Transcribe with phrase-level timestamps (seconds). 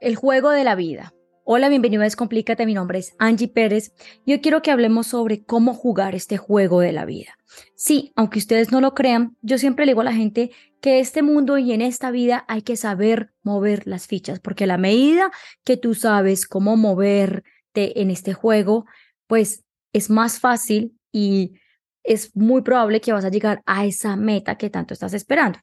[0.00, 1.14] el juego de la vida.
[1.44, 3.92] Hola, bienvenido a Descomplícate, mi nombre es Angie Pérez
[4.24, 7.38] y hoy quiero que hablemos sobre cómo jugar este juego de la vida.
[7.76, 11.22] Sí, aunque ustedes no lo crean, yo siempre le digo a la gente que este
[11.22, 15.30] mundo y en esta vida hay que saber mover las fichas, porque a la medida
[15.64, 18.86] que tú sabes cómo moverte en este juego,
[19.28, 21.54] pues es más fácil y
[22.02, 25.60] es muy probable que vas a llegar a esa meta que tanto estás esperando.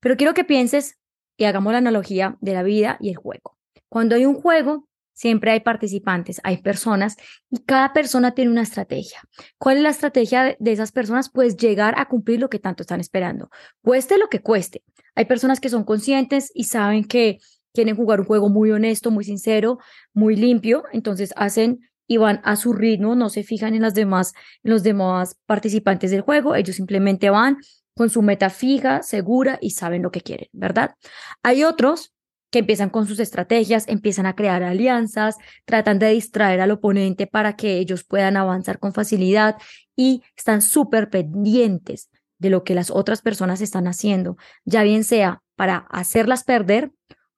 [0.00, 0.98] Pero quiero que pienses
[1.36, 3.55] y hagamos la analogía de la vida y el juego.
[3.88, 7.16] Cuando hay un juego, siempre hay participantes, hay personas
[7.50, 9.20] y cada persona tiene una estrategia.
[9.58, 11.30] ¿Cuál es la estrategia de esas personas?
[11.30, 13.50] Pues llegar a cumplir lo que tanto están esperando,
[13.82, 14.84] cueste lo que cueste.
[15.14, 17.38] Hay personas que son conscientes y saben que
[17.72, 19.78] quieren jugar un juego muy honesto, muy sincero,
[20.12, 24.32] muy limpio, entonces hacen y van a su ritmo, no se fijan en las demás,
[24.62, 27.58] en los demás participantes del juego, ellos simplemente van
[27.94, 30.94] con su meta fija, segura y saben lo que quieren, ¿verdad?
[31.42, 32.12] Hay otros
[32.58, 37.78] empiezan con sus estrategias, empiezan a crear alianzas, tratan de distraer al oponente para que
[37.78, 39.56] ellos puedan avanzar con facilidad
[39.94, 45.42] y están súper pendientes de lo que las otras personas están haciendo, ya bien sea
[45.56, 46.92] para hacerlas perder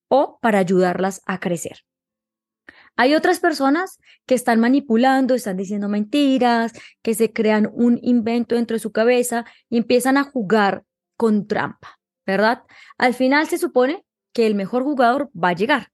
[0.08, 1.78] o para ayudarlas a crecer.
[2.96, 8.74] Hay otras personas que están manipulando, están diciendo mentiras, que se crean un invento dentro
[8.74, 10.82] de su cabeza y empiezan a jugar
[11.16, 12.64] con trampa, ¿verdad?
[12.96, 15.90] Al final se supone que el mejor jugador va a llegar.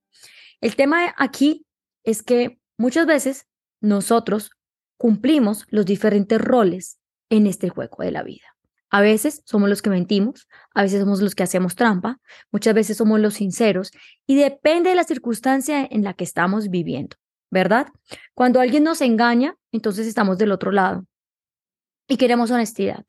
[0.61, 1.67] El tema aquí
[2.05, 3.47] es que muchas veces
[3.81, 4.51] nosotros
[4.97, 6.99] cumplimos los diferentes roles
[7.31, 8.55] en este juego de la vida.
[8.91, 12.21] A veces somos los que mentimos, a veces somos los que hacemos trampa,
[12.53, 13.91] muchas veces somos los sinceros
[14.27, 17.17] y depende de la circunstancia en la que estamos viviendo,
[17.51, 17.89] ¿verdad?
[18.35, 21.07] Cuando alguien nos engaña, entonces estamos del otro lado
[22.07, 23.05] y queremos honestidad.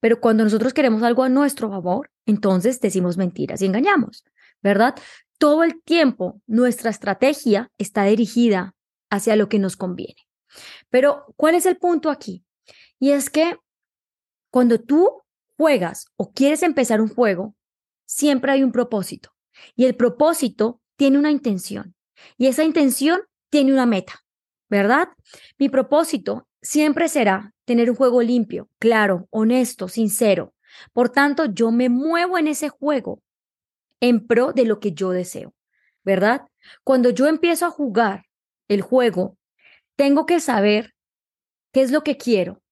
[0.00, 4.24] Pero cuando nosotros queremos algo a nuestro favor, entonces decimos mentiras y engañamos,
[4.66, 4.96] ¿verdad?
[5.38, 8.74] Todo el tiempo nuestra estrategia está dirigida
[9.10, 10.26] hacia lo que nos conviene.
[10.90, 12.44] Pero, ¿cuál es el punto aquí?
[12.98, 13.56] Y es que
[14.50, 15.22] cuando tú
[15.56, 17.54] juegas o quieres empezar un juego,
[18.06, 19.30] siempre hay un propósito.
[19.76, 21.94] Y el propósito tiene una intención.
[22.36, 24.24] Y esa intención tiene una meta,
[24.68, 25.10] ¿verdad?
[25.58, 30.54] Mi propósito siempre será tener un juego limpio, claro, honesto, sincero.
[30.92, 33.22] Por tanto, yo me muevo en ese juego
[34.00, 35.54] en pro de lo que yo deseo,
[36.04, 36.46] ¿verdad?
[36.84, 38.26] Cuando yo empiezo a jugar
[38.68, 39.38] el juego,
[39.96, 40.94] tengo que saber
[41.72, 42.62] qué es lo que quiero,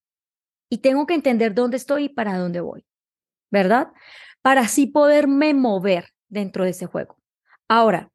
[0.69, 2.85] y tengo que entender dónde estoy y para dónde voy,
[3.51, 3.89] ¿verdad?
[4.41, 7.17] Para así poderme mover dentro de ese juego.
[7.67, 8.11] Ahora,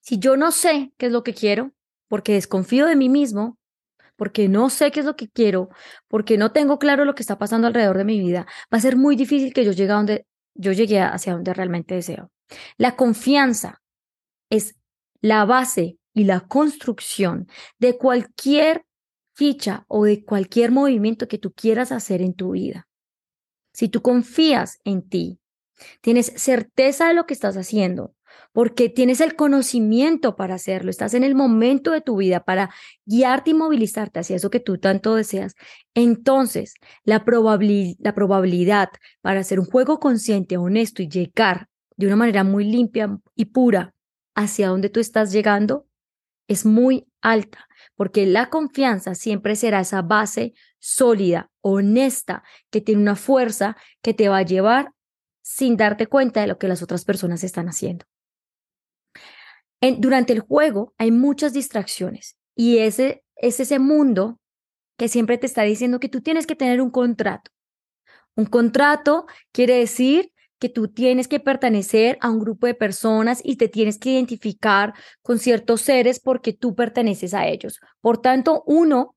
[0.00, 1.72] si yo no sé qué es lo que quiero,
[2.08, 3.58] porque desconfío de mí mismo,
[4.16, 5.70] porque no sé qué es lo que quiero,
[6.08, 8.96] porque no tengo claro lo que está pasando alrededor de mi vida, va a ser
[8.96, 10.26] muy difícil que yo llegue a donde
[10.60, 12.30] yo llegue hacia donde realmente deseo.
[12.76, 13.80] La confianza
[14.50, 14.76] es
[15.20, 17.48] la base y la construcción
[17.78, 18.84] de cualquier
[19.34, 22.88] ficha o de cualquier movimiento que tú quieras hacer en tu vida.
[23.72, 25.40] Si tú confías en ti,
[26.02, 28.14] tienes certeza de lo que estás haciendo,
[28.52, 32.70] porque tienes el conocimiento para hacerlo, estás en el momento de tu vida para
[33.04, 35.54] guiarte y movilizarte hacia eso que tú tanto deseas,
[35.94, 36.74] entonces
[37.04, 38.88] la, probabilidad
[39.20, 43.94] para hacer un juego consciente, honesto y llegar de una manera muy limpia y pura
[44.34, 45.86] hacia donde tú estás llegando
[46.48, 53.14] es muy alta porque la confianza siempre será esa base sólida, honesta, que tiene una
[53.14, 54.92] fuerza que te va a llevar
[55.42, 58.06] sin darte cuenta de lo que las otras personas están haciendo.
[59.98, 64.38] Durante el juego hay muchas distracciones y ese es ese mundo
[64.98, 67.50] que siempre te está diciendo que tú tienes que tener un contrato.
[68.36, 73.56] Un contrato quiere decir que tú tienes que pertenecer a un grupo de personas y
[73.56, 74.92] te tienes que identificar
[75.22, 77.80] con ciertos seres porque tú perteneces a ellos.
[78.02, 79.16] Por tanto, uno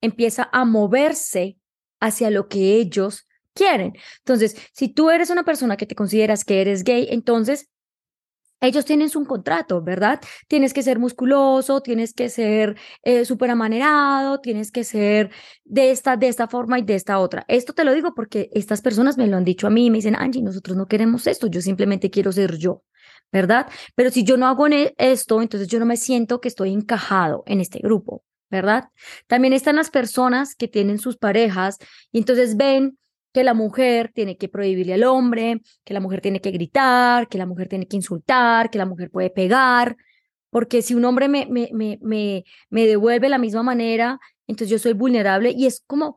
[0.00, 1.58] empieza a moverse
[2.00, 3.92] hacia lo que ellos quieren.
[4.20, 7.68] Entonces, si tú eres una persona que te consideras que eres gay, entonces
[8.62, 10.20] ellos tienen su contrato, ¿verdad?
[10.48, 15.30] Tienes que ser musculoso, tienes que ser eh, amanerado, tienes que ser
[15.64, 17.44] de esta, de esta forma y de esta otra.
[17.48, 19.98] Esto te lo digo porque estas personas me lo han dicho a mí y me
[19.98, 22.84] dicen, Angie, nosotros no queremos esto, yo simplemente quiero ser yo,
[23.32, 23.68] ¿verdad?
[23.96, 27.60] Pero si yo no hago esto, entonces yo no me siento que estoy encajado en
[27.60, 28.90] este grupo, ¿verdad?
[29.26, 31.78] También están las personas que tienen sus parejas
[32.12, 32.96] y entonces ven
[33.32, 37.38] que la mujer tiene que prohibirle al hombre, que la mujer tiene que gritar, que
[37.38, 39.96] la mujer tiene que insultar, que la mujer puede pegar,
[40.50, 44.78] porque si un hombre me, me, me, me, me devuelve la misma manera, entonces yo
[44.78, 46.16] soy vulnerable y es como,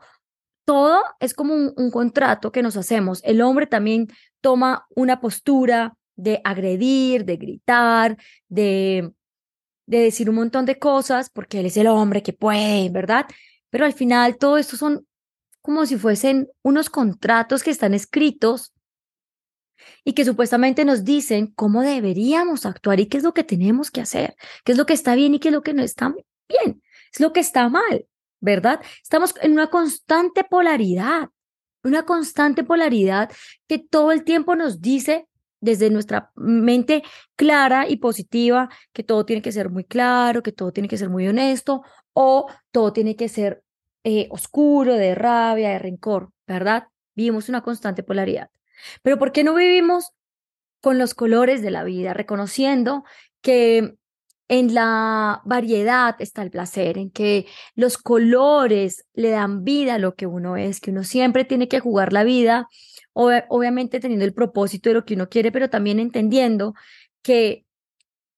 [0.65, 3.21] todo es como un, contrato que nos hacemos.
[3.23, 4.07] El hombre también
[4.41, 8.18] toma una postura de agredir, de gritar,
[8.50, 9.13] de,
[9.85, 13.27] de decir un montón de cosas, porque él es el hombre que puede, ¿verdad?
[13.69, 15.05] Pero al final todo esto son
[15.65, 18.71] como si fuesen unos contratos que están escritos
[20.03, 24.00] y que supuestamente nos dicen cómo deberíamos actuar y qué es lo que tenemos que
[24.00, 26.13] hacer, qué es lo que está bien y qué es lo que no está
[26.47, 28.06] bien, es lo que está mal,
[28.39, 28.79] ¿verdad?
[29.01, 31.29] Estamos en una constante polaridad,
[31.83, 33.31] una constante polaridad
[33.68, 35.27] que todo el tiempo nos dice
[35.61, 37.01] desde nuestra mente
[37.35, 41.09] clara y positiva que todo tiene que ser muy claro, que todo tiene que ser
[41.09, 41.81] muy honesto
[42.13, 43.64] o todo tiene que ser
[44.06, 46.90] eh, oscuro, de rabia, de rencor, ¿verdad?
[47.16, 48.52] Vivimos una constante polaridad.
[49.02, 50.12] Pero ¿por qué no vivimos
[50.80, 53.04] con los colores de la vida, reconociendo
[53.42, 53.96] que
[54.48, 60.13] en la variedad está el placer, en que los colores le dan vida a lo
[60.13, 62.68] que uno es, que uno siempre tiene que jugar la vida,
[63.13, 66.75] obviamente teniendo el propósito de lo que uno quiere, pero también entendiendo
[67.24, 67.66] que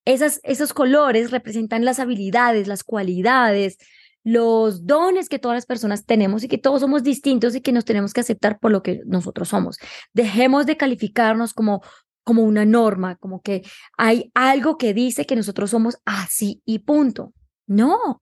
[0.06, 3.78] esos colores representan las habilidades, las cualidades,
[4.28, 7.86] los dones que todas las personas tenemos y que todos somos distintos y que nos
[7.86, 9.78] tenemos que aceptar por lo que nosotros somos.
[10.14, 11.82] Dejemos de calificarnos como
[12.26, 13.64] como una norma, como que
[13.98, 17.34] hay algo que dice que nosotros somos así y punto.
[17.68, 18.22] No.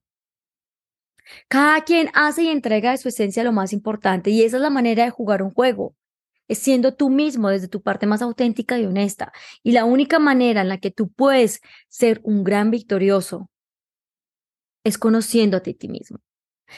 [1.48, 4.70] Cada quien hace y entrega de su esencia lo más importante y esa es la
[4.70, 5.96] manera de jugar un juego.
[6.46, 9.32] Es siendo tú mismo desde tu parte más auténtica y honesta.
[9.64, 13.50] Y la única manera en la que tú puedes ser un gran victorioso
[14.86, 16.20] es conociéndote a ti mismo,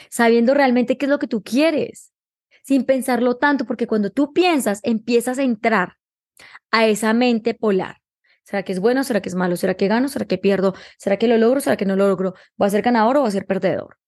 [0.09, 2.11] sabiendo realmente qué es lo que tú quieres,
[2.63, 5.97] sin pensarlo tanto, porque cuando tú piensas, empiezas a entrar
[6.71, 7.97] a esa mente polar.
[8.43, 9.03] ¿Será que es bueno?
[9.03, 9.55] ¿Será que es malo?
[9.57, 10.07] ¿Será que gano?
[10.07, 10.73] ¿Será que pierdo?
[10.97, 11.61] ¿Será que lo logro?
[11.61, 12.33] ¿Será que no lo logro?
[12.57, 13.99] ¿Voy a ser ganador o voy a ser perdedor?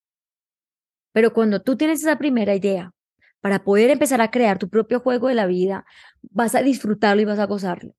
[1.12, 2.92] Pero cuando tú tienes esa primera idea
[3.40, 5.86] para poder empezar a crear tu propio juego de la vida,
[6.24, 7.94] vas a disfrutarlo y vas a gozarlo.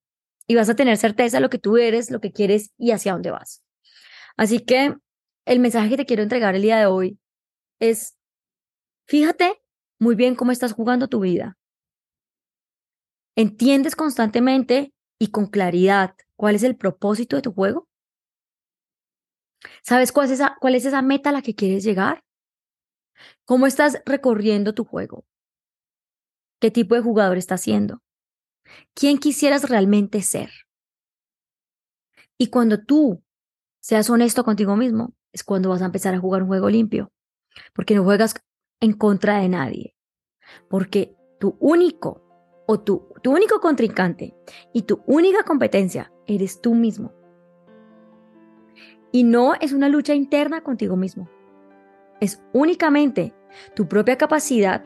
[0.48, 3.12] Y vas a tener certeza de lo que tú eres, lo que quieres y hacia
[3.12, 3.62] dónde vas.
[4.36, 4.96] Así que
[5.44, 7.18] el mensaje que te quiero entregar el día de hoy
[7.80, 8.16] es,
[9.06, 9.62] fíjate
[9.98, 11.56] muy bien cómo estás jugando tu vida.
[13.36, 17.88] ¿Entiendes constantemente y con claridad cuál es el propósito de tu juego?
[19.82, 22.24] ¿Sabes cuál es esa, cuál es esa meta a la que quieres llegar?
[23.44, 25.24] ¿Cómo estás recorriendo tu juego?
[26.60, 28.02] ¿Qué tipo de jugador estás siendo?
[28.94, 30.50] ¿Quién quisieras realmente ser?
[32.38, 33.22] Y cuando tú
[33.80, 37.10] seas honesto contigo mismo, es cuando vas a empezar a jugar un juego limpio,
[37.74, 38.34] porque no juegas
[38.80, 39.96] en contra de nadie,
[40.68, 42.22] porque tu único
[42.66, 44.34] o tu, tu único contrincante
[44.72, 47.12] y tu única competencia eres tú mismo.
[49.10, 51.28] Y no es una lucha interna contigo mismo,
[52.20, 53.34] es únicamente
[53.74, 54.84] tu propia capacidad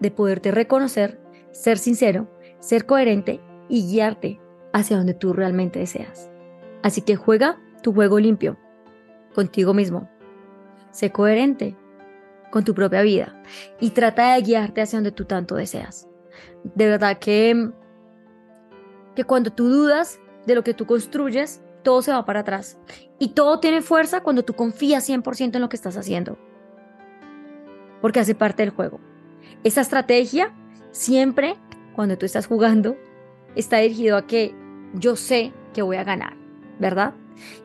[0.00, 1.20] de poderte reconocer,
[1.50, 2.28] ser sincero,
[2.60, 4.40] ser coherente y guiarte
[4.72, 6.30] hacia donde tú realmente deseas.
[6.82, 8.58] Así que juega tu juego limpio
[9.34, 10.08] contigo mismo.
[10.90, 11.76] Sé coherente
[12.50, 13.42] con tu propia vida
[13.80, 16.08] y trata de guiarte hacia donde tú tanto deseas.
[16.62, 17.70] De verdad que,
[19.14, 22.78] que cuando tú dudas de lo que tú construyes, todo se va para atrás.
[23.18, 26.38] Y todo tiene fuerza cuando tú confías 100% en lo que estás haciendo.
[28.00, 29.00] Porque hace parte del juego.
[29.62, 30.54] Esa estrategia
[30.90, 31.56] siempre,
[31.94, 32.96] cuando tú estás jugando,
[33.56, 34.54] está dirigido a que
[34.94, 36.36] yo sé que voy a ganar,
[36.78, 37.14] ¿verdad?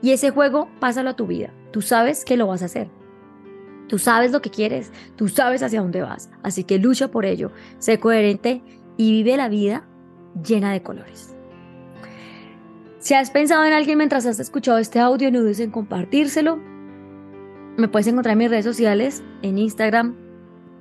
[0.01, 1.54] Y ese juego, pásalo a tu vida.
[1.72, 2.89] Tú sabes que lo vas a hacer.
[3.88, 6.30] Tú sabes lo que quieres, tú sabes hacia dónde vas.
[6.44, 8.62] Así que lucha por ello, sé coherente
[8.98, 9.88] y vive la vida
[10.46, 11.36] llena de colores.
[13.00, 16.60] Si has pensado en alguien mientras has escuchado este audio, no dudes en compartírselo.
[17.78, 20.16] Me puedes encontrar en mis redes sociales, en Instagram,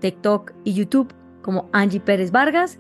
[0.01, 1.15] TikTok y YouTube
[1.49, 2.79] como Angie Pérez Vargas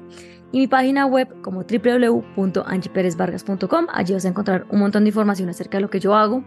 [0.53, 3.87] y mi página web como www.angieperezvargas.com.
[3.91, 6.45] Allí vas a encontrar un montón de información acerca de lo que yo hago.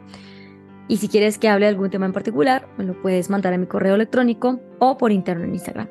[0.88, 3.58] Y si quieres que hable de algún tema en particular, me lo puedes mandar a
[3.58, 5.88] mi correo electrónico o por interno en Instagram.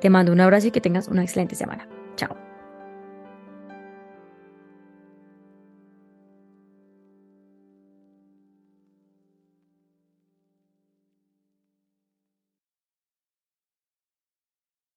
[0.00, 1.88] Te mando un abrazo y que tengas una excelente semana.
[2.14, 2.51] Chao.